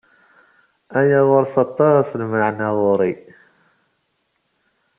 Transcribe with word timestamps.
Aya 0.99 1.19
ɣur-s 1.29 1.55
aṭas 1.65 2.07
n 2.13 2.19
lmeɛna 2.25 2.69
ɣur-i. 2.77 3.13